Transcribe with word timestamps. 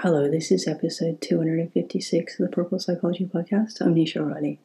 Hello, 0.00 0.30
this 0.30 0.50
is 0.50 0.68
episode 0.68 1.22
256 1.22 2.38
of 2.38 2.46
the 2.46 2.54
Purple 2.54 2.78
Psychology 2.78 3.24
Podcast. 3.24 3.80
I'm 3.80 3.94
Nisha 3.94 4.18
O'Reilly. 4.18 4.60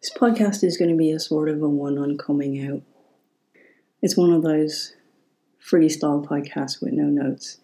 This 0.00 0.10
podcast 0.16 0.64
is 0.64 0.78
going 0.78 0.90
to 0.90 0.96
be 0.96 1.10
a 1.10 1.20
sort 1.20 1.50
of 1.50 1.60
a 1.60 1.68
one 1.68 1.98
on 1.98 2.16
coming 2.16 2.66
out. 2.66 2.80
It's 4.00 4.16
one 4.16 4.32
of 4.32 4.42
those 4.42 4.94
freestyle 5.62 6.26
podcasts 6.26 6.80
with 6.80 6.94
no 6.94 7.04
notes. 7.04 7.58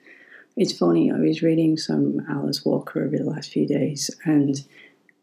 It's 0.54 0.76
funny, 0.76 1.10
I 1.10 1.18
was 1.18 1.42
reading 1.42 1.78
some 1.78 2.26
Alice 2.28 2.62
Walker 2.62 3.02
over 3.02 3.16
the 3.16 3.24
last 3.24 3.50
few 3.50 3.66
days, 3.66 4.10
and 4.26 4.66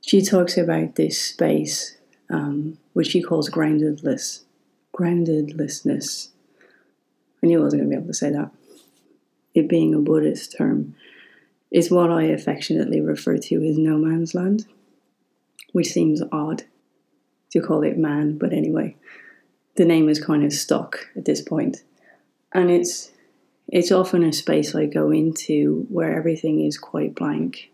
she 0.02 0.24
talks 0.24 0.58
about 0.58 0.96
this 0.96 1.22
space 1.22 1.98
um, 2.32 2.80
which 2.94 3.10
she 3.10 3.22
calls 3.22 3.48
groundedless. 3.48 4.42
Groundedlessness. 4.92 6.30
I 7.44 7.46
knew 7.46 7.60
I 7.60 7.64
wasn't 7.64 7.84
going 7.84 7.92
to 7.92 7.96
be 7.96 8.00
able 8.00 8.08
to 8.08 8.14
say 8.16 8.32
that 8.32 8.50
it 9.54 9.68
being 9.68 9.94
a 9.94 10.00
Buddhist 10.00 10.58
term, 10.58 10.96
is 11.72 11.92
what 11.92 12.12
I 12.12 12.24
affectionately 12.24 13.02
refer 13.02 13.38
to 13.38 13.64
as 13.68 13.78
no 13.78 13.98
man's 13.98 14.36
land, 14.36 14.66
which 15.72 15.88
seems 15.88 16.22
odd 16.32 16.64
to 17.52 17.62
call 17.62 17.84
it 17.84 17.98
man, 17.98 18.38
but 18.38 18.54
anyway, 18.54 18.96
the 19.76 19.86
name 19.86 20.10
is 20.10 20.24
kind 20.24 20.44
of 20.44 20.54
stuck 20.54 21.08
at 21.16 21.26
this 21.26 21.42
point. 21.42 21.84
And 22.54 22.70
it's 22.70 23.12
it's 23.68 23.92
often 23.92 24.24
a 24.24 24.34
space 24.34 24.76
I 24.76 24.86
go 24.86 25.12
into 25.12 25.86
where 25.90 26.16
everything 26.16 26.66
is 26.66 26.78
quite 26.78 27.16
blank. 27.16 27.72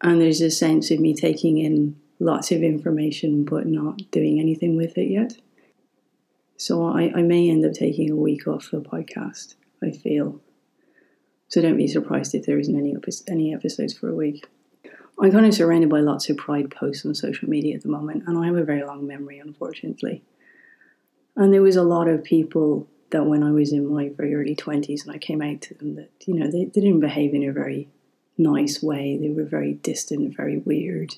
And 0.00 0.20
there's 0.20 0.40
a 0.40 0.50
sense 0.50 0.90
of 0.90 1.00
me 1.00 1.14
taking 1.14 1.58
in 1.58 1.96
lots 2.18 2.50
of 2.50 2.62
information 2.62 3.44
but 3.44 3.66
not 3.66 4.10
doing 4.10 4.40
anything 4.40 4.76
with 4.76 4.96
it 4.96 5.10
yet. 5.10 5.36
So 6.56 6.84
I, 6.84 7.12
I 7.14 7.22
may 7.22 7.50
end 7.50 7.64
up 7.64 7.74
taking 7.74 8.10
a 8.10 8.16
week 8.16 8.48
off 8.48 8.70
the 8.70 8.80
podcast, 8.80 9.54
I 9.82 9.90
feel. 9.90 10.40
So 11.48 11.62
don't 11.62 11.76
be 11.76 11.88
surprised 11.88 12.34
if 12.34 12.46
there 12.46 12.58
isn't 12.58 12.76
any 12.76 12.94
any 13.28 13.54
episodes 13.54 13.96
for 13.96 14.08
a 14.08 14.14
week. 14.14 14.46
I'm 15.20 15.32
kind 15.32 15.46
of 15.46 15.54
surrounded 15.54 15.90
by 15.90 16.00
lots 16.00 16.30
of 16.30 16.36
pride 16.36 16.70
posts 16.70 17.04
on 17.04 17.14
social 17.14 17.48
media 17.48 17.74
at 17.74 17.82
the 17.82 17.88
moment, 17.88 18.24
and 18.26 18.38
I 18.38 18.46
have 18.46 18.56
a 18.56 18.64
very 18.64 18.84
long 18.84 19.06
memory, 19.06 19.38
unfortunately. 19.38 20.22
And 21.34 21.52
there 21.52 21.62
was 21.62 21.76
a 21.76 21.82
lot 21.82 22.08
of 22.08 22.22
people 22.22 22.88
that 23.10 23.24
when 23.24 23.42
I 23.42 23.50
was 23.50 23.72
in 23.72 23.92
my 23.92 24.10
very 24.10 24.34
early 24.34 24.54
20s 24.54 25.04
and 25.04 25.14
I 25.14 25.18
came 25.18 25.40
out 25.40 25.62
to 25.62 25.74
them 25.74 25.94
that, 25.96 26.10
you 26.26 26.34
know, 26.34 26.50
they, 26.50 26.64
they 26.66 26.80
didn't 26.80 27.00
behave 27.00 27.34
in 27.34 27.48
a 27.48 27.52
very 27.52 27.88
nice 28.36 28.82
way. 28.82 29.16
They 29.16 29.30
were 29.30 29.44
very 29.44 29.74
distant, 29.74 30.36
very 30.36 30.58
weird, 30.58 31.14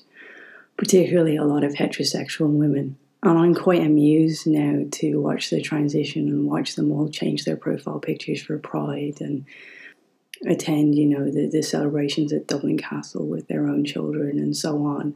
particularly 0.77 1.35
a 1.35 1.43
lot 1.43 1.63
of 1.63 1.73
heterosexual 1.73 2.49
women. 2.49 2.97
And 3.23 3.37
I'm 3.37 3.53
quite 3.53 3.81
amused 3.81 4.47
now 4.47 4.85
to 4.93 5.21
watch 5.21 5.49
the 5.49 5.61
transition 5.61 6.27
and 6.27 6.47
watch 6.47 6.75
them 6.75 6.91
all 6.91 7.09
change 7.09 7.45
their 7.45 7.57
profile 7.57 7.99
pictures 7.99 8.41
for 8.41 8.57
pride 8.57 9.17
and 9.19 9.45
attend, 10.47 10.95
you 10.95 11.05
know, 11.05 11.29
the, 11.29 11.47
the 11.47 11.61
celebrations 11.61 12.33
at 12.33 12.47
Dublin 12.47 12.77
Castle 12.77 13.27
with 13.27 13.47
their 13.47 13.67
own 13.67 13.85
children 13.85 14.39
and 14.39 14.55
so 14.55 14.85
on. 14.85 15.15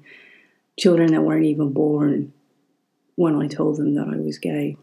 Children 0.78 1.12
that 1.14 1.23
weren't 1.23 1.45
even 1.45 1.72
born 1.72 2.34
when 3.16 3.36
I 3.36 3.48
told 3.48 3.78
them 3.78 3.96
that 3.96 4.08
I 4.08 4.18
was 4.18 4.38
gay. 4.38 4.78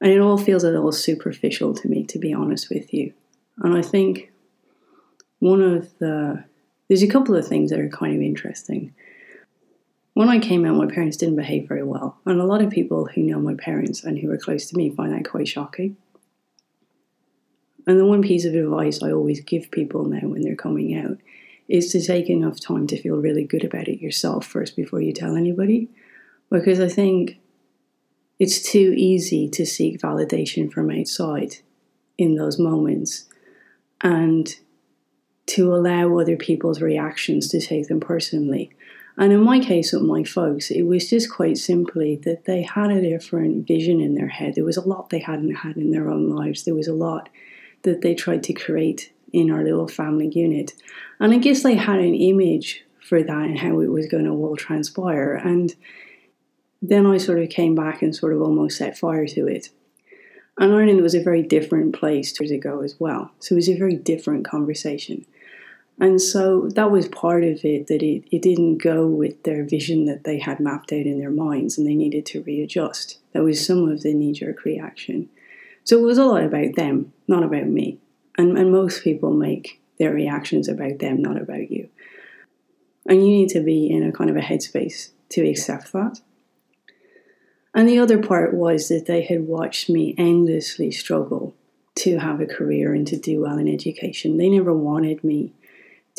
And 0.00 0.12
it 0.12 0.20
all 0.20 0.38
feels 0.38 0.62
a 0.62 0.70
little 0.70 0.92
superficial 0.92 1.74
to 1.74 1.88
me, 1.88 2.04
to 2.04 2.18
be 2.18 2.32
honest 2.32 2.70
with 2.70 2.94
you. 2.94 3.12
And 3.58 3.76
I 3.76 3.82
think 3.82 4.30
one 5.40 5.60
of 5.60 5.98
the, 5.98 6.44
there's 6.86 7.02
a 7.02 7.08
couple 7.08 7.34
of 7.34 7.46
things 7.46 7.70
that 7.70 7.80
are 7.80 7.88
kind 7.88 8.14
of 8.14 8.22
interesting. 8.22 8.94
When 10.14 10.28
I 10.28 10.38
came 10.38 10.64
out, 10.64 10.76
my 10.76 10.86
parents 10.86 11.16
didn't 11.16 11.36
behave 11.36 11.68
very 11.68 11.82
well. 11.82 12.18
And 12.26 12.40
a 12.40 12.44
lot 12.44 12.62
of 12.62 12.70
people 12.70 13.06
who 13.06 13.22
know 13.22 13.40
my 13.40 13.54
parents 13.54 14.04
and 14.04 14.18
who 14.18 14.30
are 14.30 14.38
close 14.38 14.66
to 14.66 14.76
me 14.76 14.90
find 14.90 15.12
that 15.12 15.28
quite 15.28 15.48
shocking. 15.48 15.96
And 17.88 17.98
the 17.98 18.04
one 18.04 18.20
piece 18.20 18.44
of 18.44 18.54
advice 18.54 19.02
I 19.02 19.10
always 19.10 19.40
give 19.40 19.70
people 19.70 20.04
now 20.04 20.28
when 20.28 20.42
they're 20.42 20.54
coming 20.54 20.94
out 20.94 21.16
is 21.68 21.90
to 21.92 22.02
take 22.02 22.28
enough 22.28 22.60
time 22.60 22.86
to 22.86 23.00
feel 23.00 23.16
really 23.16 23.44
good 23.44 23.64
about 23.64 23.88
it 23.88 24.02
yourself 24.02 24.44
first 24.44 24.76
before 24.76 25.00
you 25.00 25.14
tell 25.14 25.36
anybody. 25.36 25.88
Because 26.50 26.80
I 26.80 26.88
think 26.88 27.38
it's 28.38 28.60
too 28.60 28.92
easy 28.94 29.48
to 29.48 29.64
seek 29.64 30.02
validation 30.02 30.70
from 30.70 30.90
outside 30.90 31.56
in 32.18 32.36
those 32.36 32.58
moments 32.58 33.24
and 34.02 34.54
to 35.46 35.74
allow 35.74 36.18
other 36.18 36.36
people's 36.36 36.82
reactions 36.82 37.48
to 37.48 37.60
take 37.60 37.88
them 37.88 38.00
personally. 38.00 38.70
And 39.16 39.32
in 39.32 39.40
my 39.40 39.60
case 39.60 39.94
with 39.94 40.02
my 40.02 40.24
folks, 40.24 40.70
it 40.70 40.82
was 40.82 41.08
just 41.08 41.32
quite 41.32 41.56
simply 41.56 42.16
that 42.16 42.44
they 42.44 42.62
had 42.62 42.90
a 42.90 43.00
different 43.00 43.66
vision 43.66 44.02
in 44.02 44.14
their 44.14 44.28
head. 44.28 44.56
There 44.56 44.64
was 44.64 44.76
a 44.76 44.86
lot 44.86 45.08
they 45.08 45.20
hadn't 45.20 45.54
had 45.56 45.78
in 45.78 45.90
their 45.90 46.10
own 46.10 46.28
lives. 46.28 46.64
There 46.64 46.74
was 46.74 46.86
a 46.86 46.92
lot 46.92 47.30
that 47.88 48.02
they 48.02 48.14
tried 48.14 48.42
to 48.44 48.52
create 48.52 49.12
in 49.32 49.50
our 49.50 49.62
little 49.62 49.88
family 49.88 50.28
unit. 50.28 50.72
And 51.20 51.32
I 51.32 51.38
guess 51.38 51.62
they 51.62 51.74
had 51.74 51.98
an 51.98 52.14
image 52.14 52.84
for 53.00 53.22
that 53.22 53.44
and 53.44 53.58
how 53.58 53.80
it 53.80 53.90
was 53.90 54.06
going 54.06 54.24
to 54.24 54.30
all 54.30 54.56
transpire. 54.56 55.34
And 55.34 55.74
then 56.80 57.06
I 57.06 57.16
sort 57.16 57.40
of 57.40 57.48
came 57.48 57.74
back 57.74 58.02
and 58.02 58.14
sort 58.14 58.32
of 58.32 58.42
almost 58.42 58.78
set 58.78 58.98
fire 58.98 59.26
to 59.26 59.46
it. 59.46 59.70
And 60.58 60.72
Ireland 60.72 61.02
was 61.02 61.14
a 61.14 61.22
very 61.22 61.42
different 61.42 61.94
place 61.94 62.38
years 62.40 62.50
ago 62.50 62.80
as 62.80 62.96
well. 62.98 63.30
So 63.38 63.54
it 63.54 63.56
was 63.56 63.68
a 63.68 63.78
very 63.78 63.94
different 63.94 64.44
conversation. 64.44 65.24
And 66.00 66.20
so 66.20 66.68
that 66.74 66.90
was 66.90 67.08
part 67.08 67.42
of 67.42 67.64
it 67.64 67.88
that 67.88 68.02
it, 68.02 68.24
it 68.30 68.42
didn't 68.42 68.78
go 68.78 69.06
with 69.06 69.42
their 69.42 69.64
vision 69.64 70.04
that 70.04 70.24
they 70.24 70.38
had 70.38 70.60
mapped 70.60 70.92
out 70.92 71.06
in 71.06 71.18
their 71.18 71.30
minds 71.30 71.76
and 71.76 71.86
they 71.86 71.94
needed 71.94 72.24
to 72.26 72.42
readjust. 72.42 73.18
That 73.32 73.42
was 73.42 73.64
some 73.64 73.88
of 73.88 74.02
the 74.02 74.14
knee 74.14 74.32
jerk 74.32 74.64
reaction. 74.64 75.28
So 75.88 75.98
it 75.98 76.02
was 76.02 76.18
a 76.18 76.26
lot 76.26 76.44
about 76.44 76.74
them, 76.74 77.14
not 77.28 77.42
about 77.42 77.66
me. 77.66 77.96
And, 78.36 78.58
and 78.58 78.70
most 78.70 79.02
people 79.02 79.32
make 79.32 79.80
their 79.98 80.12
reactions 80.12 80.68
about 80.68 80.98
them, 80.98 81.22
not 81.22 81.40
about 81.40 81.70
you. 81.70 81.88
And 83.06 83.24
you 83.24 83.30
need 83.30 83.48
to 83.50 83.60
be 83.60 83.88
in 83.88 84.02
a 84.02 84.12
kind 84.12 84.28
of 84.28 84.36
a 84.36 84.40
headspace 84.40 85.12
to 85.30 85.48
accept 85.48 85.94
that. 85.94 86.20
And 87.74 87.88
the 87.88 87.98
other 87.98 88.22
part 88.22 88.52
was 88.52 88.88
that 88.88 89.06
they 89.06 89.22
had 89.22 89.46
watched 89.46 89.88
me 89.88 90.14
endlessly 90.18 90.90
struggle 90.90 91.54
to 92.00 92.18
have 92.18 92.42
a 92.42 92.46
career 92.46 92.92
and 92.92 93.06
to 93.06 93.16
do 93.16 93.40
well 93.40 93.56
in 93.56 93.66
education. 93.66 94.36
They 94.36 94.50
never 94.50 94.74
wanted 94.74 95.24
me 95.24 95.54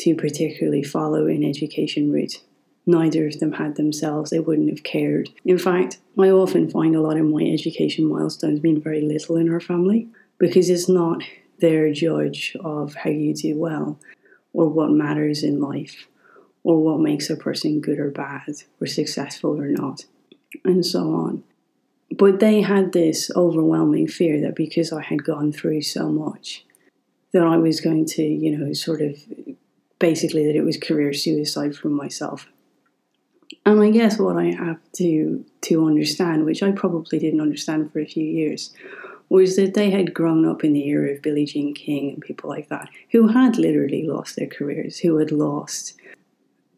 to 0.00 0.16
particularly 0.16 0.82
follow 0.82 1.26
an 1.26 1.44
education 1.44 2.10
route 2.10 2.42
neither 2.90 3.26
of 3.26 3.38
them 3.40 3.52
had 3.52 3.76
themselves, 3.76 4.30
they 4.30 4.40
wouldn't 4.40 4.70
have 4.70 4.82
cared. 4.82 5.30
In 5.44 5.58
fact, 5.58 5.98
I 6.18 6.30
often 6.30 6.68
find 6.68 6.94
a 6.94 7.00
lot 7.00 7.16
of 7.16 7.26
my 7.26 7.42
education 7.42 8.06
milestones 8.06 8.62
mean 8.62 8.80
very 8.80 9.00
little 9.00 9.36
in 9.36 9.50
our 9.50 9.60
family 9.60 10.08
because 10.38 10.68
it's 10.68 10.88
not 10.88 11.22
their 11.58 11.92
judge 11.92 12.56
of 12.60 12.94
how 12.94 13.10
you 13.10 13.34
do 13.34 13.56
well 13.56 13.98
or 14.52 14.68
what 14.68 14.90
matters 14.90 15.42
in 15.42 15.60
life 15.60 16.08
or 16.62 16.82
what 16.82 17.00
makes 17.00 17.30
a 17.30 17.36
person 17.36 17.80
good 17.80 17.98
or 17.98 18.10
bad 18.10 18.54
or 18.80 18.86
successful 18.86 19.58
or 19.58 19.68
not, 19.68 20.04
and 20.64 20.84
so 20.84 21.14
on. 21.14 21.42
But 22.16 22.40
they 22.40 22.60
had 22.60 22.92
this 22.92 23.30
overwhelming 23.36 24.08
fear 24.08 24.40
that 24.40 24.56
because 24.56 24.92
I 24.92 25.02
had 25.02 25.24
gone 25.24 25.52
through 25.52 25.82
so 25.82 26.10
much, 26.10 26.64
that 27.32 27.44
I 27.44 27.56
was 27.56 27.80
going 27.80 28.04
to, 28.06 28.22
you 28.22 28.56
know, 28.56 28.72
sort 28.72 29.00
of 29.00 29.16
basically 29.98 30.46
that 30.46 30.56
it 30.56 30.64
was 30.64 30.76
career 30.76 31.12
suicide 31.12 31.76
for 31.76 31.88
myself. 31.88 32.48
And 33.66 33.80
I 33.80 33.90
guess 33.90 34.18
what 34.18 34.36
I 34.36 34.52
have 34.52 34.78
to 34.94 35.44
to 35.62 35.86
understand, 35.86 36.44
which 36.44 36.62
I 36.62 36.72
probably 36.72 37.18
didn't 37.18 37.40
understand 37.40 37.92
for 37.92 38.00
a 38.00 38.06
few 38.06 38.24
years, 38.24 38.72
was 39.28 39.56
that 39.56 39.74
they 39.74 39.90
had 39.90 40.14
grown 40.14 40.46
up 40.46 40.64
in 40.64 40.72
the 40.72 40.88
era 40.88 41.12
of 41.12 41.22
Billie 41.22 41.46
Jean 41.46 41.74
King 41.74 42.10
and 42.10 42.22
people 42.22 42.48
like 42.48 42.68
that, 42.68 42.88
who 43.12 43.28
had 43.28 43.58
literally 43.58 44.06
lost 44.06 44.36
their 44.36 44.46
careers, 44.46 44.98
who 44.98 45.16
had 45.18 45.30
lost, 45.30 45.94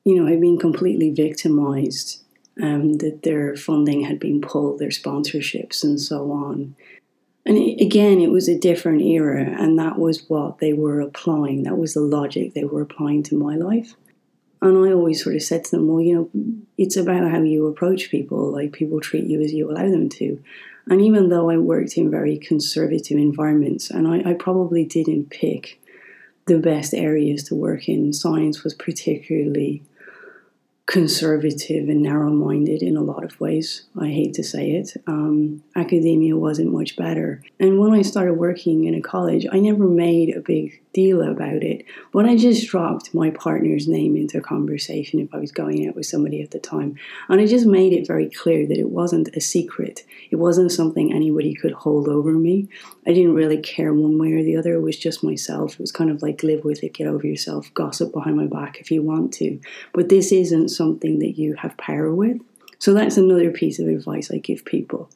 you 0.04 0.16
know, 0.16 0.26
had 0.26 0.40
been 0.40 0.58
completely 0.58 1.10
victimized, 1.10 2.22
um, 2.60 2.94
that 2.94 3.22
their 3.22 3.56
funding 3.56 4.02
had 4.02 4.18
been 4.18 4.40
pulled, 4.40 4.78
their 4.78 4.90
sponsorships, 4.90 5.82
and 5.82 6.00
so 6.00 6.30
on. 6.30 6.74
And 7.46 7.56
it, 7.56 7.82
again, 7.82 8.20
it 8.20 8.30
was 8.30 8.48
a 8.48 8.58
different 8.58 9.02
era, 9.02 9.42
and 9.42 9.78
that 9.78 9.98
was 9.98 10.28
what 10.28 10.58
they 10.58 10.72
were 10.72 11.00
applying. 11.00 11.62
That 11.62 11.78
was 11.78 11.94
the 11.94 12.00
logic 12.00 12.54
they 12.54 12.64
were 12.64 12.82
applying 12.82 13.22
to 13.24 13.36
my 13.36 13.56
life. 13.56 13.94
And 14.62 14.78
I 14.78 14.92
always 14.92 15.22
sort 15.22 15.34
of 15.34 15.42
said 15.42 15.64
to 15.64 15.70
them, 15.72 15.88
well, 15.88 16.00
you 16.00 16.14
know, 16.14 16.64
it's 16.78 16.96
about 16.96 17.28
how 17.30 17.42
you 17.42 17.66
approach 17.66 18.10
people. 18.10 18.50
Like 18.52 18.72
people 18.72 19.00
treat 19.00 19.24
you 19.24 19.40
as 19.40 19.52
you 19.52 19.68
allow 19.70 19.90
them 19.90 20.08
to. 20.10 20.42
And 20.86 21.02
even 21.02 21.28
though 21.28 21.50
I 21.50 21.58
worked 21.58 21.96
in 21.96 22.10
very 22.10 22.38
conservative 22.38 23.18
environments, 23.18 23.90
and 23.90 24.06
I, 24.06 24.30
I 24.30 24.34
probably 24.34 24.84
didn't 24.84 25.30
pick 25.30 25.80
the 26.46 26.58
best 26.58 26.94
areas 26.94 27.44
to 27.44 27.54
work 27.54 27.88
in, 27.88 28.12
science 28.12 28.62
was 28.62 28.74
particularly 28.74 29.82
conservative 30.92 31.88
and 31.88 32.02
narrow 32.02 32.30
minded 32.30 32.82
in 32.82 32.98
a 32.98 33.02
lot 33.02 33.24
of 33.24 33.40
ways. 33.40 33.84
I 33.98 34.08
hate 34.08 34.34
to 34.34 34.44
say 34.44 34.72
it. 34.72 34.92
Um, 35.06 35.62
academia 35.74 36.36
wasn't 36.36 36.70
much 36.70 36.96
better. 36.96 37.42
And 37.58 37.78
when 37.78 37.94
I 37.94 38.02
started 38.02 38.34
working 38.34 38.84
in 38.84 38.94
a 38.94 39.00
college, 39.00 39.46
I 39.50 39.58
never 39.58 39.88
made 39.88 40.36
a 40.36 40.40
big 40.40 40.82
deal 40.92 41.22
about 41.22 41.62
it, 41.62 41.84
but 42.12 42.26
I 42.26 42.36
just 42.36 42.68
dropped 42.68 43.14
my 43.14 43.30
partner's 43.30 43.88
name 43.88 44.16
into 44.16 44.38
a 44.38 44.42
conversation 44.42 45.20
if 45.20 45.32
I 45.34 45.38
was 45.38 45.50
going 45.50 45.88
out 45.88 45.94
with 45.94 46.06
somebody 46.06 46.42
at 46.42 46.50
the 46.50 46.58
time. 46.58 46.96
And 47.28 47.40
I 47.40 47.46
just 47.46 47.66
made 47.66 47.92
it 47.92 48.06
very 48.06 48.28
clear 48.28 48.66
that 48.66 48.78
it 48.78 48.90
wasn't 48.90 49.34
a 49.34 49.40
secret, 49.40 50.04
it 50.30 50.36
wasn't 50.36 50.72
something 50.72 51.12
anybody 51.12 51.54
could 51.54 51.72
hold 51.72 52.08
over 52.08 52.32
me. 52.32 52.68
I 53.06 53.12
didn't 53.12 53.34
really 53.34 53.58
care 53.58 53.92
one 53.92 54.18
way 54.18 54.32
or 54.32 54.42
the 54.42 54.56
other, 54.56 54.74
it 54.74 54.82
was 54.82 54.98
just 54.98 55.24
myself. 55.24 55.74
It 55.74 55.80
was 55.80 55.92
kind 55.92 56.10
of 56.10 56.22
like 56.22 56.42
live 56.42 56.64
with 56.64 56.84
it, 56.84 56.94
get 56.94 57.06
over 57.06 57.26
yourself, 57.26 57.72
gossip 57.74 58.12
behind 58.12 58.36
my 58.36 58.46
back 58.46 58.78
if 58.80 58.90
you 58.90 59.02
want 59.02 59.32
to. 59.34 59.58
But 59.92 60.08
this 60.08 60.32
isn't 60.32 60.68
something 60.82 61.20
that 61.20 61.38
you 61.38 61.54
have 61.54 61.76
power 61.76 62.12
with. 62.12 62.38
So 62.78 62.92
that's 62.92 63.16
another 63.16 63.50
piece 63.50 63.78
of 63.78 63.86
advice 63.86 64.30
I 64.30 64.38
give 64.38 64.64
people. 64.64 65.08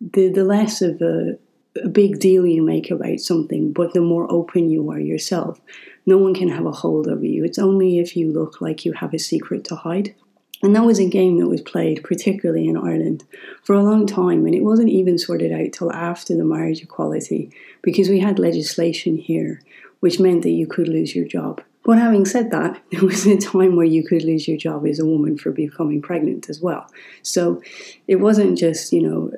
The, 0.00 0.28
the 0.28 0.44
less 0.44 0.80
of 0.80 1.02
a, 1.02 1.38
a 1.84 1.88
big 1.88 2.18
deal 2.18 2.46
you 2.46 2.62
make 2.62 2.90
about 2.90 3.20
something, 3.20 3.72
but 3.72 3.92
the 3.92 4.00
more 4.00 4.26
open 4.32 4.70
you 4.70 4.90
are 4.90 4.98
yourself, 4.98 5.60
no 6.06 6.16
one 6.16 6.34
can 6.34 6.48
have 6.48 6.64
a 6.64 6.72
hold 6.72 7.06
over 7.06 7.24
you. 7.24 7.44
It's 7.44 7.58
only 7.58 7.98
if 7.98 8.16
you 8.16 8.32
look 8.32 8.60
like 8.60 8.86
you 8.86 8.92
have 8.94 9.12
a 9.12 9.18
secret 9.18 9.64
to 9.64 9.76
hide. 9.76 10.14
And 10.62 10.74
that 10.74 10.84
was 10.84 10.98
a 10.98 11.08
game 11.08 11.38
that 11.38 11.48
was 11.48 11.60
played, 11.60 12.02
particularly 12.02 12.66
in 12.66 12.76
Ireland, 12.76 13.24
for 13.62 13.74
a 13.74 13.82
long 13.82 14.06
time. 14.06 14.46
And 14.46 14.54
it 14.54 14.64
wasn't 14.64 14.90
even 14.90 15.18
sorted 15.18 15.52
out 15.52 15.72
till 15.72 15.92
after 15.92 16.34
the 16.34 16.44
marriage 16.44 16.82
equality, 16.82 17.50
because 17.82 18.08
we 18.08 18.20
had 18.20 18.38
legislation 18.38 19.16
here 19.16 19.60
which 20.00 20.18
meant 20.18 20.42
that 20.42 20.50
you 20.50 20.66
could 20.66 20.88
lose 20.88 21.14
your 21.14 21.26
job. 21.26 21.62
But 21.84 21.98
having 21.98 22.24
said 22.24 22.50
that, 22.50 22.82
there 22.90 23.04
was 23.04 23.26
a 23.26 23.38
time 23.38 23.76
where 23.76 23.86
you 23.86 24.04
could 24.04 24.22
lose 24.22 24.46
your 24.46 24.58
job 24.58 24.86
as 24.86 24.98
a 24.98 25.06
woman 25.06 25.38
for 25.38 25.50
becoming 25.50 26.02
pregnant 26.02 26.48
as 26.48 26.60
well. 26.60 26.90
So 27.22 27.62
it 28.06 28.16
wasn't 28.16 28.58
just, 28.58 28.92
you 28.92 29.02
know, 29.02 29.32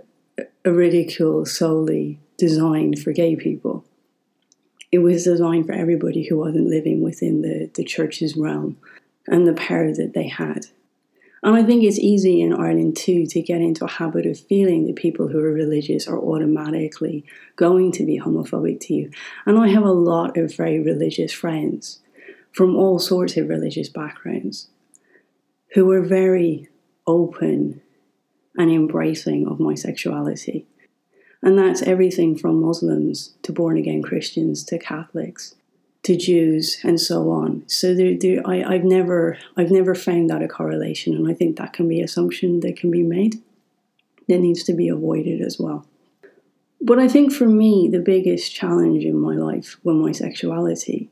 a 0.65 0.73
ridicule 0.73 1.45
solely 1.47 2.19
designed 2.39 2.99
for 2.99 3.13
gay 3.13 3.37
people. 3.37 3.85
It 4.91 4.99
was 4.99 5.25
designed 5.25 5.67
for 5.67 5.73
everybody 5.73 6.27
who 6.27 6.37
wasn't 6.37 6.69
living 6.69 7.03
within 7.03 7.43
the, 7.43 7.71
the 7.75 7.85
church's 7.85 8.37
realm 8.37 8.77
and 9.27 9.47
the 9.47 9.55
power 9.55 9.93
that 9.93 10.13
they 10.15 10.29
had. 10.29 10.67
And 11.45 11.57
I 11.57 11.65
think 11.65 11.83
it's 11.83 11.99
easy 11.99 12.41
in 12.41 12.53
Ireland 12.53 12.97
too 12.97 13.27
to 13.27 13.43
get 13.43 13.61
into 13.61 13.85
a 13.85 13.91
habit 13.91 14.27
of 14.27 14.39
feeling 14.39 14.87
that 14.87 14.97
people 14.97 15.27
who 15.27 15.41
are 15.41 15.53
religious 15.53 16.07
are 16.07 16.19
automatically 16.19 17.25
going 17.57 17.91
to 17.93 18.05
be 18.05 18.21
homophobic 18.21 18.81
to 18.83 18.95
you. 18.95 19.11
And 19.45 19.59
I 19.59 19.69
have 19.69 19.83
a 19.83 19.91
lot 19.91 20.37
of 20.37 20.55
very 20.55 20.79
religious 20.79 21.33
friends 21.33 21.99
from 22.53 22.77
all 22.77 22.99
sorts 22.99 23.37
of 23.37 23.49
religious 23.49 23.89
backgrounds 23.89 24.69
who 25.75 25.87
were 25.87 26.03
very 26.03 26.69
open 27.07 27.81
and 28.57 28.71
embracing 28.71 29.47
of 29.47 29.59
my 29.59 29.75
sexuality. 29.75 30.67
And 31.43 31.59
that's 31.59 31.83
everything 31.83 32.37
from 32.37 32.61
Muslims 32.61 33.35
to 33.43 33.53
born 33.53 33.77
again 33.77 34.03
Christians 34.03 34.63
to 34.65 34.79
Catholics 34.79 35.55
to 36.05 36.17
Jews 36.17 36.79
and 36.83 37.01
so 37.01 37.31
on. 37.31 37.63
So 37.69 37.95
there, 37.95 38.15
there, 38.19 38.43
I, 38.47 38.63
I've 38.63 38.85
never, 38.85 39.39
I've 39.57 39.71
never 39.71 39.95
found 39.95 40.31
that 40.31 40.43
a 40.43 40.49
correlation, 40.49 41.15
and 41.15 41.29
I 41.29 41.35
think 41.35 41.57
that 41.57 41.73
can 41.73 41.89
be 41.89 41.99
an 41.99 42.05
assumption 42.05 42.61
that 42.61 42.77
can 42.77 42.91
be 42.91 43.03
made 43.03 43.41
that 44.29 44.39
needs 44.39 44.63
to 44.65 44.73
be 44.73 44.89
avoided 44.89 45.41
as 45.41 45.59
well. 45.59 45.87
But 46.81 46.99
I 46.99 47.09
think 47.09 47.33
for 47.33 47.47
me, 47.47 47.89
the 47.91 48.01
biggest 48.01 48.55
challenge 48.55 49.05
in 49.05 49.19
my 49.19 49.35
life 49.35 49.77
was 49.85 49.97
my 49.97 50.13
sexuality. 50.13 51.09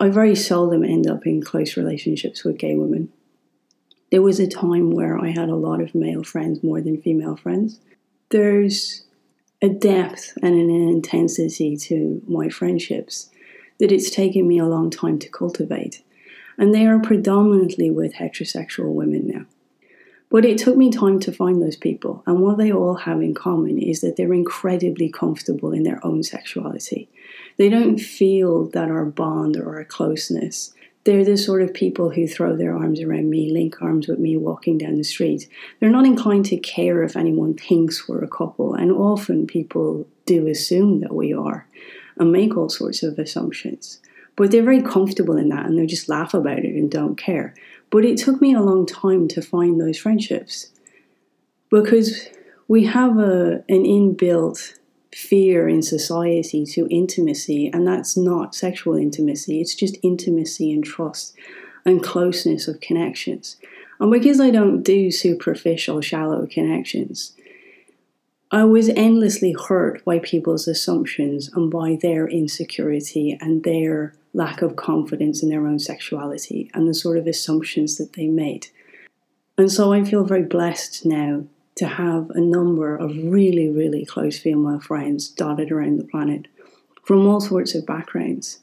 I 0.00 0.10
very 0.10 0.36
seldom 0.36 0.84
end 0.84 1.08
up 1.08 1.26
in 1.26 1.42
close 1.42 1.76
relationships 1.76 2.44
with 2.44 2.58
gay 2.58 2.76
women. 2.76 3.12
There 4.12 4.22
was 4.22 4.38
a 4.38 4.46
time 4.46 4.92
where 4.92 5.18
I 5.18 5.30
had 5.30 5.48
a 5.48 5.56
lot 5.56 5.80
of 5.80 5.94
male 5.94 6.22
friends 6.22 6.62
more 6.62 6.80
than 6.80 7.02
female 7.02 7.36
friends. 7.36 7.80
There's 8.30 9.02
a 9.60 9.68
depth 9.68 10.38
and 10.40 10.54
an 10.54 10.70
intensity 10.70 11.76
to 11.76 12.22
my 12.28 12.48
friendships 12.48 13.30
that 13.80 13.90
it's 13.90 14.10
taken 14.10 14.46
me 14.46 14.58
a 14.58 14.66
long 14.66 14.88
time 14.90 15.18
to 15.18 15.28
cultivate. 15.28 16.04
And 16.56 16.72
they 16.72 16.86
are 16.86 17.00
predominantly 17.00 17.90
with 17.90 18.14
heterosexual 18.14 18.92
women 18.92 19.26
now. 19.26 19.46
But 20.30 20.44
it 20.44 20.58
took 20.58 20.76
me 20.76 20.90
time 20.90 21.18
to 21.20 21.32
find 21.32 21.60
those 21.60 21.76
people. 21.76 22.22
And 22.24 22.40
what 22.40 22.58
they 22.58 22.70
all 22.70 22.94
have 22.94 23.20
in 23.20 23.34
common 23.34 23.78
is 23.78 24.00
that 24.02 24.16
they're 24.16 24.34
incredibly 24.34 25.10
comfortable 25.10 25.72
in 25.72 25.82
their 25.82 26.04
own 26.06 26.22
sexuality. 26.22 27.08
They 27.58 27.68
don't 27.68 27.98
feel 27.98 28.66
that 28.70 28.90
our 28.90 29.04
bond 29.04 29.56
or 29.56 29.76
our 29.76 29.84
closeness. 29.84 30.72
They're 31.04 31.24
the 31.24 31.36
sort 31.36 31.62
of 31.62 31.74
people 31.74 32.10
who 32.10 32.26
throw 32.26 32.56
their 32.56 32.76
arms 32.76 33.00
around 33.00 33.30
me, 33.30 33.50
link 33.50 33.82
arms 33.82 34.08
with 34.08 34.18
me 34.18 34.36
walking 34.36 34.78
down 34.78 34.96
the 34.96 35.04
street. 35.04 35.48
They're 35.80 35.90
not 35.90 36.06
inclined 36.06 36.46
to 36.46 36.56
care 36.56 37.02
if 37.02 37.16
anyone 37.16 37.54
thinks 37.54 38.08
we're 38.08 38.22
a 38.22 38.28
couple, 38.28 38.74
and 38.74 38.92
often 38.92 39.46
people 39.46 40.06
do 40.26 40.46
assume 40.46 41.00
that 41.00 41.14
we 41.14 41.32
are 41.32 41.66
and 42.18 42.32
make 42.32 42.56
all 42.56 42.68
sorts 42.68 43.02
of 43.02 43.18
assumptions. 43.18 44.00
But 44.36 44.50
they're 44.50 44.62
very 44.62 44.82
comfortable 44.82 45.36
in 45.36 45.48
that 45.48 45.66
and 45.66 45.78
they 45.78 45.86
just 45.86 46.08
laugh 46.08 46.34
about 46.34 46.58
it 46.58 46.74
and 46.74 46.90
don't 46.90 47.16
care. 47.16 47.54
But 47.90 48.04
it 48.04 48.18
took 48.18 48.40
me 48.40 48.54
a 48.54 48.60
long 48.60 48.86
time 48.86 49.26
to 49.28 49.42
find 49.42 49.80
those 49.80 49.98
friendships 49.98 50.70
because 51.70 52.28
we 52.68 52.84
have 52.84 53.18
a, 53.18 53.64
an 53.68 53.84
inbuilt 53.84 54.77
fear 55.12 55.68
in 55.68 55.82
society 55.82 56.64
to 56.66 56.86
intimacy, 56.90 57.70
and 57.72 57.86
that's 57.86 58.16
not 58.16 58.54
sexual 58.54 58.96
intimacy, 58.96 59.60
it's 59.60 59.74
just 59.74 59.96
intimacy 60.02 60.72
and 60.72 60.84
trust 60.84 61.34
and 61.84 62.02
closeness 62.02 62.68
of 62.68 62.80
connections. 62.80 63.56
And 64.00 64.10
because 64.10 64.40
I 64.40 64.50
don't 64.50 64.82
do 64.82 65.10
superficial, 65.10 66.00
shallow 66.00 66.46
connections, 66.46 67.34
I 68.50 68.64
was 68.64 68.88
endlessly 68.90 69.52
hurt 69.52 70.04
by 70.04 70.20
people's 70.20 70.68
assumptions 70.68 71.50
and 71.52 71.70
by 71.70 71.98
their 72.00 72.26
insecurity 72.26 73.36
and 73.40 73.62
their 73.62 74.14
lack 74.32 74.62
of 74.62 74.76
confidence 74.76 75.42
in 75.42 75.48
their 75.48 75.66
own 75.66 75.78
sexuality 75.78 76.70
and 76.72 76.88
the 76.88 76.94
sort 76.94 77.18
of 77.18 77.26
assumptions 77.26 77.98
that 77.98 78.14
they 78.14 78.26
made. 78.26 78.68
And 79.58 79.70
so 79.70 79.92
I 79.92 80.04
feel 80.04 80.24
very 80.24 80.44
blessed 80.44 81.04
now 81.04 81.44
to 81.78 81.86
have 81.86 82.30
a 82.30 82.40
number 82.40 82.96
of 82.96 83.16
really, 83.16 83.68
really 83.70 84.04
close 84.04 84.38
female 84.38 84.80
friends 84.80 85.28
dotted 85.28 85.70
around 85.70 85.98
the 85.98 86.04
planet 86.04 86.46
from 87.04 87.26
all 87.26 87.40
sorts 87.40 87.74
of 87.74 87.86
backgrounds 87.86 88.58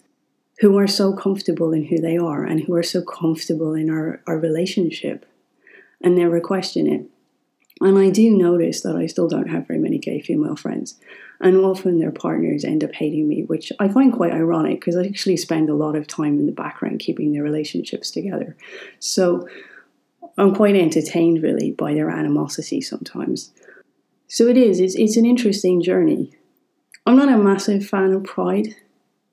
who 0.59 0.77
are 0.77 0.87
so 0.87 1.13
comfortable 1.13 1.73
in 1.73 1.85
who 1.85 1.99
they 1.99 2.17
are 2.17 2.43
and 2.43 2.61
who 2.63 2.75
are 2.75 2.83
so 2.83 3.01
comfortable 3.01 3.73
in 3.73 3.89
our, 3.89 4.21
our 4.27 4.37
relationship 4.37 5.25
and 6.01 6.15
never 6.15 6.39
question 6.39 6.87
it. 6.87 7.05
And 7.81 7.97
I 7.97 8.09
do 8.09 8.29
notice 8.29 8.81
that 8.81 8.95
I 8.95 9.05
still 9.05 9.27
don't 9.27 9.49
have 9.49 9.67
very 9.67 9.79
many 9.79 9.97
gay 9.97 10.21
female 10.21 10.55
friends. 10.55 10.95
And 11.41 11.57
often 11.57 11.99
their 11.99 12.11
partners 12.11 12.63
end 12.63 12.83
up 12.83 12.93
hating 12.93 13.27
me, 13.27 13.43
which 13.43 13.71
I 13.79 13.89
find 13.89 14.13
quite 14.13 14.31
ironic 14.31 14.79
because 14.79 14.95
I 14.95 15.05
actually 15.05 15.37
spend 15.37 15.69
a 15.69 15.75
lot 15.75 15.95
of 15.95 16.07
time 16.07 16.39
in 16.39 16.45
the 16.45 16.53
background 16.53 16.99
keeping 16.99 17.33
their 17.33 17.43
relationships 17.43 18.11
together. 18.11 18.55
So 18.99 19.47
I'm 20.37 20.53
quite 20.53 20.75
entertained 20.75 21.41
really 21.41 21.71
by 21.71 21.93
their 21.93 22.09
animosity 22.09 22.81
sometimes. 22.81 23.51
So 24.27 24.47
it 24.47 24.57
is, 24.57 24.79
it's, 24.79 24.95
it's 24.95 25.17
an 25.17 25.25
interesting 25.25 25.81
journey. 25.81 26.33
I'm 27.05 27.15
not 27.15 27.29
a 27.29 27.37
massive 27.37 27.85
fan 27.85 28.13
of 28.13 28.23
pride 28.23 28.75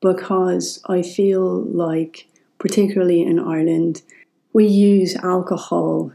because 0.00 0.80
I 0.86 1.02
feel 1.02 1.62
like, 1.62 2.28
particularly 2.58 3.22
in 3.22 3.38
Ireland, 3.38 4.02
we 4.52 4.66
use 4.66 5.16
alcohol 5.16 6.12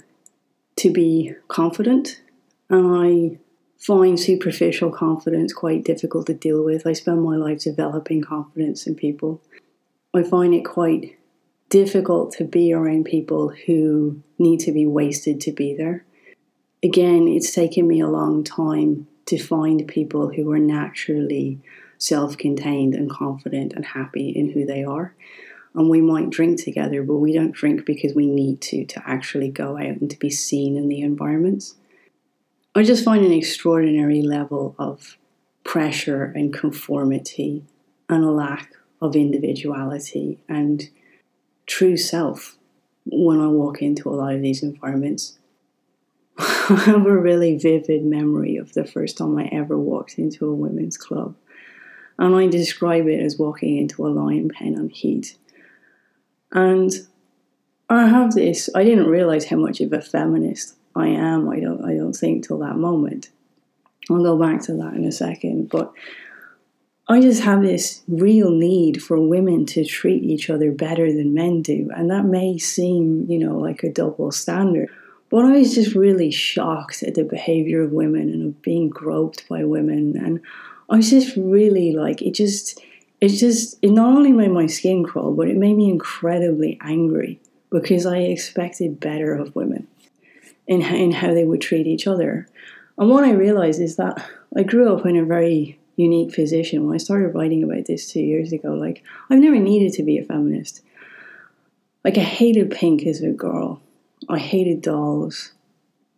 to 0.78 0.94
be 0.94 1.34
confident. 1.48 2.22
And 2.70 2.88
I 2.88 3.40
find 3.80 4.20
superficial 4.20 4.92
confidence 4.92 5.54
quite 5.54 5.84
difficult 5.84 6.28
to 6.28 6.34
deal 6.34 6.64
with. 6.64 6.86
I 6.86 6.94
spend 6.94 7.24
my 7.24 7.36
life 7.36 7.62
developing 7.62 8.22
confidence 8.22 8.86
in 8.86 8.96
people. 8.96 9.42
I 10.14 10.24
find 10.24 10.54
it 10.54 10.64
quite 10.64 11.18
difficult 11.70 12.34
to 12.34 12.44
be 12.44 12.74
around 12.74 13.06
people 13.06 13.50
who 13.66 14.22
need 14.38 14.60
to 14.62 14.72
be 14.72 14.86
wasted 14.86 15.42
to 15.42 15.52
be 15.52 15.74
there. 15.74 16.06
Again, 16.84 17.28
it's 17.28 17.54
taken 17.54 17.88
me 17.88 18.00
a 18.00 18.08
long 18.08 18.44
time 18.44 19.08
to 19.26 19.38
find 19.38 19.88
people 19.88 20.30
who 20.30 20.52
are 20.52 20.60
naturally 20.60 21.60
self 21.98 22.38
contained 22.38 22.94
and 22.94 23.10
confident 23.10 23.74
and 23.74 23.86
happy 23.86 24.30
in 24.30 24.52
who 24.52 24.66
they 24.66 24.84
are 24.84 25.16
and 25.78 25.92
we 25.92 26.02
might 26.02 26.32
drink 26.32 26.62
together, 26.62 27.04
but 27.04 27.18
we 27.18 27.32
don't 27.32 27.52
drink 27.52 27.86
because 27.86 28.16
we 28.16 28.26
need 28.26 28.62
to, 28.62 28.84
to 28.86 29.08
actually 29.08 29.50
go 29.50 29.78
out 29.78 30.02
and 30.02 30.10
to 30.10 30.18
be 30.18 30.32
seen 30.32 30.76
in 30.76 30.90
the 30.90 31.02
environments. 31.02 31.76
I 32.74 32.82
just 32.82 33.06
find 33.06 33.24
an 33.24 33.32
extraordinary 33.32 34.24
level 34.24 34.76
of 34.80 35.18
pressure 35.64 36.24
and 36.24 36.52
conformity 36.52 37.64
and 38.10 38.24
a 38.24 38.32
lack 38.32 38.74
of 39.00 39.16
individuality 39.16 40.40
and 40.50 40.90
true 41.68 41.98
self 41.98 42.58
when 43.06 43.40
I 43.40 43.48
walk 43.48 43.82
into 43.82 44.10
a 44.10 44.16
lot 44.16 44.34
of 44.34 44.42
these 44.42 44.64
environments. 44.64 45.38
I 46.38 46.82
have 46.86 47.06
a 47.06 47.18
really 47.18 47.58
vivid 47.58 48.04
memory 48.04 48.58
of 48.58 48.74
the 48.74 48.86
first 48.86 49.18
time 49.18 49.38
I 49.38 49.46
ever 49.52 49.78
walked 49.78 50.18
into 50.18 50.50
a 50.50 50.56
women's 50.56 50.98
club. 50.98 51.36
And 52.20 52.36
I 52.36 52.48
describe 52.48 53.08
it 53.08 53.22
as 53.22 53.38
walking 53.38 53.78
into 53.78 54.06
a 54.06 54.10
lion 54.10 54.50
pen 54.50 54.78
on 54.78 54.90
heat. 54.90 55.38
And 56.52 56.92
I 57.90 58.08
have 58.08 58.34
this. 58.34 58.70
I 58.76 58.84
didn't 58.84 59.08
realize 59.08 59.46
how 59.46 59.58
much 59.58 59.82
of 59.82 59.94
a 59.94 60.02
feminist 60.02 60.76
I 60.96 61.08
am. 61.10 61.50
I 61.50 61.60
don't. 61.60 61.86
I 61.86 61.94
don't 61.94 62.14
think 62.14 62.46
till 62.46 62.58
that 62.60 62.76
moment. 62.76 63.30
I'll 64.10 64.24
go 64.24 64.38
back 64.38 64.62
to 64.64 64.74
that 64.74 64.96
in 64.96 65.06
a 65.06 65.12
second. 65.12 65.70
But 65.70 65.94
I 67.10 67.22
just 67.22 67.42
have 67.44 67.62
this 67.62 68.02
real 68.10 68.52
need 68.52 69.02
for 69.02 69.20
women 69.20 69.66
to 69.68 69.86
treat 69.86 70.24
each 70.24 70.50
other 70.50 70.72
better 70.72 71.12
than 71.12 71.34
men 71.34 71.62
do, 71.62 71.90
and 71.96 72.10
that 72.12 72.26
may 72.26 72.58
seem, 72.58 73.26
you 73.30 73.40
know, 73.40 73.58
like 73.58 73.84
a 73.84 73.92
double 73.92 74.32
standard. 74.32 74.90
But 75.30 75.46
I 75.46 75.58
was 75.58 75.74
just 75.74 75.96
really 75.96 76.32
shocked 76.32 77.04
at 77.04 77.16
the 77.16 77.24
behavior 77.24 77.82
of 77.82 77.94
women 77.94 78.30
and 78.30 78.48
of 78.48 78.62
being 78.62 78.90
groped 78.90 79.48
by 79.48 79.64
women, 79.64 80.18
and 80.18 80.42
I 80.90 80.98
was 80.98 81.10
just 81.10 81.36
really 81.38 81.94
like 81.94 82.22
it. 82.22 82.34
Just 82.34 82.82
it 83.22 83.30
just 83.30 83.78
it 83.82 83.92
not 83.92 84.16
only 84.16 84.34
made 84.34 84.52
my 84.52 84.68
skin 84.68 85.06
crawl, 85.06 85.34
but 85.34 85.48
it 85.48 85.56
made 85.56 85.76
me 85.78 85.90
incredibly 85.90 86.78
angry 86.82 87.40
because 87.70 88.06
I 88.06 88.18
expected 88.18 89.00
better 89.00 89.34
of 89.34 89.56
women 89.56 89.88
in, 90.68 90.82
in 90.82 91.12
how 91.12 91.34
they 91.34 91.44
would 91.44 91.62
treat 91.62 91.88
each 91.88 92.08
other. 92.08 92.48
And 92.98 93.10
what 93.10 93.24
I 93.24 93.32
realized 93.32 93.82
is 93.82 93.96
that 93.98 94.30
I 94.56 94.64
grew 94.64 94.94
up 94.94 95.06
in 95.06 95.18
a 95.18 95.26
very 95.26 95.78
unique 95.98 96.34
position 96.34 96.86
when 96.86 96.96
I 96.96 97.00
started 97.00 97.36
writing 97.36 97.64
about 97.64 97.86
this 97.86 98.10
two 98.10 98.22
years 98.22 98.54
ago. 98.54 98.70
Like, 98.74 99.04
I've 99.30 99.40
never 99.40 99.60
needed 99.60 99.92
to 99.94 100.04
be 100.04 100.18
a 100.18 100.24
feminist. 100.24 100.82
Like, 102.06 102.18
I 102.18 102.22
hated 102.22 102.72
pink 102.72 103.06
as 103.06 103.22
a 103.22 103.32
girl, 103.32 103.82
I 104.30 104.38
hated 104.40 104.82
dolls. 104.82 105.52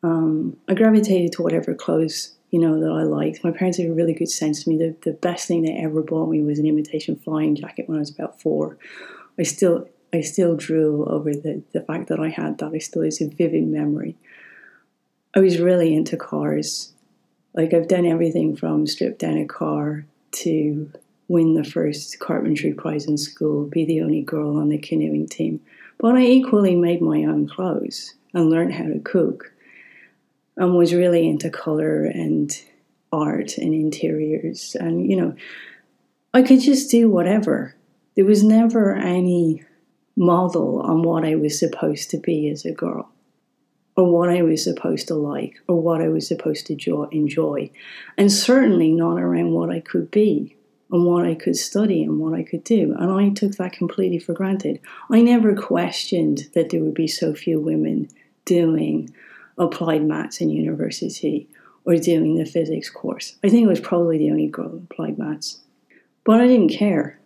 Um, 0.02 0.56
I 0.70 0.76
gravitated 0.76 1.34
to 1.34 1.42
whatever 1.42 1.74
clothes 1.74 2.36
you 2.52 2.60
know 2.60 2.80
that 2.80 2.92
I 2.92 3.04
liked. 3.04 3.44
My 3.44 3.52
parents 3.52 3.78
had 3.78 3.88
a 3.88 3.94
really 3.94 4.14
good 4.14 4.30
sense 4.30 4.64
to 4.64 4.70
me. 4.70 4.78
The, 4.78 4.96
the 5.02 5.14
best 5.14 5.48
thing 5.48 5.62
they 5.62 5.74
ever 5.74 6.02
bought 6.02 6.30
me 6.30 6.42
was 6.42 6.58
an 6.58 6.66
imitation 6.66 7.16
flying 7.16 7.56
jacket 7.56 7.88
when 7.88 7.98
I 7.98 8.00
was 8.00 8.10
about 8.10 8.42
four. 8.42 8.78
I 9.38 9.44
still 9.44 9.88
I 10.12 10.22
still 10.22 10.56
drool 10.56 11.08
over 11.12 11.32
the, 11.34 11.62
the 11.74 11.82
fact 11.82 12.10
that 12.10 12.20
I 12.20 12.30
had 12.30 12.58
that. 12.58 12.72
I 12.74 12.80
still 12.80 13.04
it's 13.04 13.22
a 13.22 13.28
vivid 13.28 13.68
memory. 13.68 14.16
I 15.36 15.40
was 15.40 15.60
really 15.60 15.94
into 15.94 16.18
cars. 16.18 16.94
Like 17.54 17.74
I've 17.74 17.88
done 17.88 18.06
everything 18.06 18.56
from 18.56 18.88
strip 18.88 19.18
down 19.18 19.38
a 19.38 19.46
car 19.46 20.06
to 20.32 20.92
win 21.28 21.54
the 21.54 21.64
first 21.64 22.20
carpentry 22.20 22.74
prize 22.74 23.06
in 23.06 23.18
school, 23.18 23.66
be 23.66 23.86
the 23.86 24.02
only 24.02 24.22
girl 24.22 24.58
on 24.58 24.70
the 24.70 24.78
canoeing 24.78 25.28
team. 25.28 25.62
But 26.00 26.16
I 26.16 26.22
equally 26.22 26.76
made 26.76 27.02
my 27.02 27.24
own 27.24 27.48
clothes 27.48 28.16
and 28.34 28.50
learned 28.50 28.74
how 28.74 28.86
to 28.86 29.00
cook 29.00 29.52
and 30.58 30.76
was 30.76 30.94
really 30.94 31.28
into 31.28 31.50
color 31.50 32.06
and 32.06 32.52
art 33.12 33.58
and 33.58 33.74
interiors. 33.74 34.76
And, 34.80 35.10
you 35.10 35.18
know, 35.18 35.36
I 36.34 36.42
could 36.42 36.62
just 36.62 36.92
do 36.92 37.10
whatever. 37.10 37.76
There 38.16 38.26
was 38.26 38.44
never 38.44 38.96
any 38.96 39.64
model 40.16 40.82
on 40.82 41.04
what 41.04 41.26
I 41.26 41.36
was 41.36 41.58
supposed 41.58 42.10
to 42.12 42.18
be 42.18 42.50
as 42.50 42.66
a 42.66 42.72
girl, 42.72 43.10
or 44.00 44.10
what 44.10 44.30
I 44.30 44.44
was 44.44 44.64
supposed 44.64 45.10
to 45.10 45.16
like, 45.16 45.60
or 45.68 45.82
what 45.82 46.00
I 46.00 46.08
was 46.08 46.26
supposed 46.26 46.66
to 46.68 47.08
enjoy, 47.12 47.70
and 48.18 48.32
certainly 48.32 48.94
not 48.94 49.20
around 49.20 49.52
what 49.52 49.70
I 49.70 49.82
could 49.82 50.10
be 50.10 50.56
and 50.90 51.06
what 51.06 51.26
I 51.26 51.36
could 51.36 51.58
study 51.58 52.02
and 52.04 52.18
what 52.18 52.34
I 52.34 52.44
could 52.44 52.64
do. 52.64 52.96
And 52.98 53.12
I 53.12 53.28
took 53.28 53.58
that 53.58 53.74
completely 53.74 54.18
for 54.18 54.32
granted. 54.32 54.80
I 55.12 55.20
never 55.20 55.54
questioned 55.54 56.48
that 56.54 56.70
there 56.70 56.82
would 56.82 56.94
be 56.94 57.08
so 57.08 57.34
few 57.34 57.60
women 57.60 58.08
doing 58.46 59.14
applied 59.58 60.06
maths 60.06 60.40
in 60.40 60.50
university 60.50 61.50
or 61.84 61.98
doing 61.98 62.38
the 62.38 62.46
physics 62.46 62.90
course. 62.90 63.36
I 63.44 63.50
think 63.50 63.66
I 63.66 63.70
was 63.70 63.82
probably 63.82 64.18
the 64.18 64.32
only 64.32 64.48
girl 64.48 64.78
in 64.78 64.88
applied 64.90 65.18
maths. 65.18 65.60
But 66.24 66.40
I 66.40 66.48
didn't 66.48 66.70
care. 66.70 67.20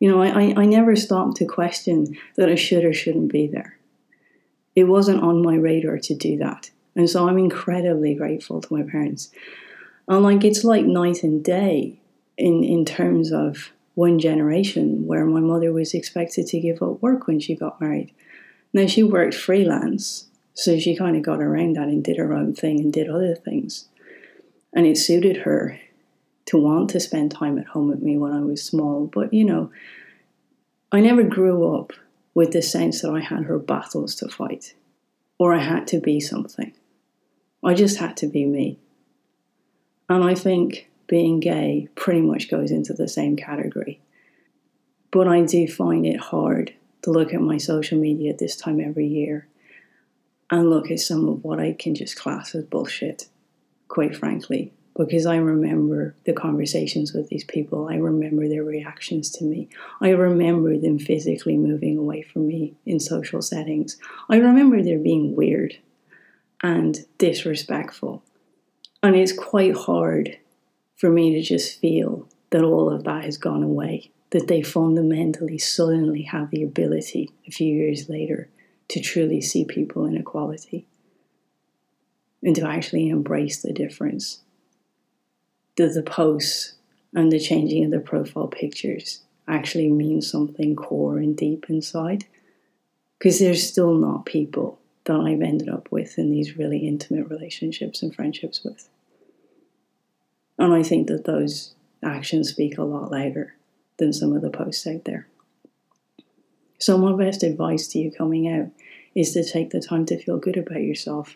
You 0.00 0.10
know, 0.10 0.20
I, 0.20 0.52
I 0.56 0.64
never 0.66 0.96
stopped 0.96 1.36
to 1.36 1.46
question 1.46 2.18
that 2.34 2.48
I 2.48 2.56
should 2.56 2.84
or 2.84 2.92
shouldn't 2.92 3.30
be 3.30 3.46
there. 3.46 3.77
It 4.78 4.84
wasn't 4.84 5.24
on 5.24 5.42
my 5.42 5.56
radar 5.56 5.98
to 5.98 6.14
do 6.14 6.38
that. 6.38 6.70
And 6.94 7.10
so 7.10 7.28
I'm 7.28 7.36
incredibly 7.36 8.14
grateful 8.14 8.60
to 8.60 8.72
my 8.72 8.84
parents. 8.84 9.30
And 10.06 10.22
like 10.22 10.44
it's 10.44 10.62
like 10.62 10.84
night 10.84 11.24
and 11.24 11.42
day 11.42 11.98
in, 12.36 12.62
in 12.62 12.84
terms 12.84 13.32
of 13.32 13.72
one 13.96 14.20
generation 14.20 15.04
where 15.04 15.26
my 15.26 15.40
mother 15.40 15.72
was 15.72 15.94
expected 15.94 16.46
to 16.46 16.60
give 16.60 16.80
up 16.80 17.02
work 17.02 17.26
when 17.26 17.40
she 17.40 17.56
got 17.56 17.80
married. 17.80 18.14
Now 18.72 18.86
she 18.86 19.02
worked 19.02 19.34
freelance, 19.34 20.28
so 20.54 20.78
she 20.78 20.94
kind 20.94 21.16
of 21.16 21.24
got 21.24 21.42
around 21.42 21.74
that 21.74 21.88
and 21.88 22.04
did 22.04 22.18
her 22.18 22.32
own 22.32 22.54
thing 22.54 22.78
and 22.78 22.92
did 22.92 23.08
other 23.08 23.34
things. 23.34 23.88
And 24.72 24.86
it 24.86 24.96
suited 24.96 25.38
her 25.38 25.80
to 26.46 26.56
want 26.56 26.90
to 26.90 27.00
spend 27.00 27.32
time 27.32 27.58
at 27.58 27.66
home 27.66 27.88
with 27.88 28.00
me 28.00 28.16
when 28.16 28.32
I 28.32 28.42
was 28.42 28.62
small. 28.62 29.06
But, 29.06 29.34
you 29.34 29.44
know, 29.44 29.72
I 30.92 31.00
never 31.00 31.24
grew 31.24 31.74
up 31.74 31.92
with 32.38 32.52
the 32.52 32.62
sense 32.62 33.02
that 33.02 33.10
I 33.10 33.18
had 33.18 33.46
her 33.46 33.58
battles 33.58 34.14
to 34.14 34.28
fight 34.28 34.74
or 35.40 35.52
I 35.52 35.58
had 35.58 35.88
to 35.88 35.98
be 35.98 36.20
something. 36.20 36.72
I 37.64 37.74
just 37.74 37.98
had 37.98 38.16
to 38.18 38.28
be 38.28 38.46
me. 38.46 38.78
And 40.08 40.22
I 40.22 40.36
think 40.36 40.88
being 41.08 41.40
gay 41.40 41.88
pretty 41.96 42.20
much 42.20 42.48
goes 42.48 42.70
into 42.70 42.92
the 42.92 43.08
same 43.08 43.34
category. 43.34 44.00
But 45.10 45.26
I 45.26 45.42
do 45.42 45.66
find 45.66 46.06
it 46.06 46.20
hard 46.20 46.74
to 47.02 47.10
look 47.10 47.34
at 47.34 47.40
my 47.40 47.58
social 47.58 47.98
media 47.98 48.30
at 48.30 48.38
this 48.38 48.54
time 48.54 48.80
every 48.80 49.08
year 49.08 49.48
and 50.48 50.70
look 50.70 50.92
at 50.92 51.00
some 51.00 51.28
of 51.28 51.42
what 51.42 51.58
I 51.58 51.72
can 51.72 51.96
just 51.96 52.14
class 52.14 52.54
as 52.54 52.62
bullshit, 52.62 53.26
quite 53.88 54.14
frankly 54.14 54.72
because 55.06 55.26
I 55.26 55.36
remember 55.36 56.16
the 56.24 56.32
conversations 56.32 57.12
with 57.12 57.28
these 57.28 57.44
people. 57.44 57.88
I 57.88 57.96
remember 57.96 58.48
their 58.48 58.64
reactions 58.64 59.30
to 59.32 59.44
me. 59.44 59.68
I 60.00 60.10
remember 60.10 60.76
them 60.76 60.98
physically 60.98 61.56
moving 61.56 61.96
away 61.96 62.22
from 62.22 62.48
me 62.48 62.74
in 62.84 62.98
social 62.98 63.40
settings. 63.40 63.96
I 64.28 64.36
remember 64.36 64.82
there 64.82 64.98
being 64.98 65.36
weird 65.36 65.78
and 66.62 66.98
disrespectful. 67.16 68.24
And 69.02 69.14
it's 69.14 69.32
quite 69.32 69.76
hard 69.76 70.36
for 70.96 71.10
me 71.10 71.32
to 71.34 71.42
just 71.42 71.80
feel 71.80 72.28
that 72.50 72.64
all 72.64 72.92
of 72.92 73.04
that 73.04 73.24
has 73.24 73.38
gone 73.38 73.62
away, 73.62 74.10
that 74.30 74.48
they 74.48 74.62
fundamentally 74.62 75.58
suddenly 75.58 76.22
have 76.22 76.50
the 76.50 76.64
ability 76.64 77.30
a 77.46 77.52
few 77.52 77.72
years 77.72 78.08
later 78.08 78.48
to 78.88 79.00
truly 79.00 79.40
see 79.40 79.64
people 79.64 80.04
in 80.06 80.16
equality 80.16 80.86
and 82.42 82.56
to 82.56 82.66
actually 82.66 83.08
embrace 83.08 83.62
the 83.62 83.72
difference 83.72 84.40
do 85.78 85.88
the 85.88 86.02
posts 86.02 86.74
and 87.14 87.30
the 87.30 87.38
changing 87.38 87.84
of 87.84 87.92
the 87.92 88.00
profile 88.00 88.48
pictures 88.48 89.20
actually 89.46 89.88
mean 89.88 90.20
something 90.20 90.74
core 90.74 91.18
and 91.18 91.36
deep 91.36 91.66
inside? 91.68 92.24
Because 93.16 93.38
there's 93.38 93.66
still 93.66 93.94
not 93.94 94.26
people 94.26 94.80
that 95.04 95.14
I've 95.14 95.40
ended 95.40 95.68
up 95.68 95.90
with 95.92 96.18
in 96.18 96.32
these 96.32 96.56
really 96.56 96.78
intimate 96.78 97.30
relationships 97.30 98.02
and 98.02 98.12
friendships 98.12 98.64
with. 98.64 98.88
And 100.58 100.74
I 100.74 100.82
think 100.82 101.06
that 101.06 101.24
those 101.24 101.74
actions 102.02 102.50
speak 102.50 102.76
a 102.76 102.82
lot 102.82 103.12
louder 103.12 103.54
than 103.98 104.12
some 104.12 104.32
of 104.32 104.42
the 104.42 104.50
posts 104.50 104.84
out 104.84 105.04
there. 105.04 105.28
So, 106.80 106.98
my 106.98 107.16
best 107.16 107.44
advice 107.44 107.86
to 107.88 108.00
you 108.00 108.10
coming 108.10 108.48
out 108.48 108.70
is 109.14 109.32
to 109.34 109.44
take 109.44 109.70
the 109.70 109.80
time 109.80 110.06
to 110.06 110.18
feel 110.18 110.38
good 110.38 110.56
about 110.56 110.82
yourself 110.82 111.34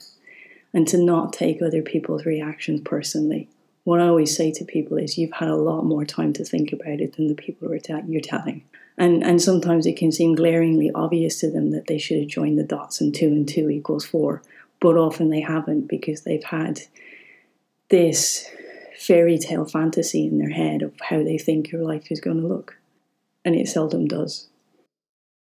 and 0.74 0.86
to 0.88 0.98
not 0.98 1.32
take 1.32 1.62
other 1.62 1.82
people's 1.82 2.26
reactions 2.26 2.80
personally 2.80 3.48
what 3.84 4.00
I 4.00 4.06
always 4.06 4.36
say 4.36 4.52
to 4.52 4.64
people 4.64 4.96
is 4.96 5.18
you've 5.18 5.32
had 5.32 5.48
a 5.48 5.56
lot 5.56 5.84
more 5.84 6.04
time 6.04 6.32
to 6.34 6.44
think 6.44 6.72
about 6.72 7.00
it 7.00 7.16
than 7.16 7.28
the 7.28 7.34
people 7.34 7.68
you're 7.68 8.20
telling. 8.20 8.64
And, 8.98 9.24
and 9.24 9.40
sometimes 9.40 9.86
it 9.86 9.96
can 9.96 10.12
seem 10.12 10.34
glaringly 10.34 10.90
obvious 10.94 11.40
to 11.40 11.50
them 11.50 11.70
that 11.70 11.86
they 11.86 11.98
should 11.98 12.18
have 12.18 12.28
joined 12.28 12.58
the 12.58 12.64
dots 12.64 13.00
and 13.00 13.14
two 13.14 13.28
and 13.28 13.48
two 13.48 13.70
equals 13.70 14.04
four, 14.04 14.42
but 14.80 14.96
often 14.96 15.30
they 15.30 15.40
haven't 15.40 15.88
because 15.88 16.22
they've 16.22 16.44
had 16.44 16.82
this 17.88 18.48
fairy 18.96 19.38
tale 19.38 19.64
fantasy 19.64 20.26
in 20.26 20.38
their 20.38 20.50
head 20.50 20.82
of 20.82 20.92
how 21.00 21.22
they 21.22 21.38
think 21.38 21.72
your 21.72 21.82
life 21.82 22.12
is 22.12 22.20
going 22.20 22.40
to 22.40 22.46
look. 22.46 22.76
And 23.44 23.56
it 23.56 23.68
seldom 23.68 24.06
does. 24.06 24.48